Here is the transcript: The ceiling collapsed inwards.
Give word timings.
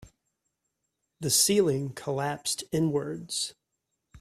The 1.19 1.29
ceiling 1.29 1.93
collapsed 1.93 2.63
inwards. 2.71 3.53